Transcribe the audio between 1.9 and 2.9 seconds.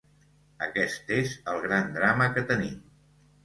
drama que tenim.